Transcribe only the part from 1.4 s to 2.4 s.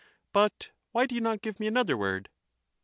give me another word?